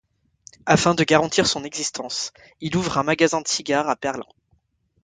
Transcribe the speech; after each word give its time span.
Afin 0.65 0.95
de 0.95 1.03
garantir 1.03 1.45
son 1.45 1.63
existence, 1.63 2.31
il 2.59 2.75
ouvre 2.75 2.97
un 2.97 3.03
magasin 3.03 3.39
de 3.39 3.47
cigares 3.47 3.87
à 3.87 3.93
Berlin. 3.93 4.25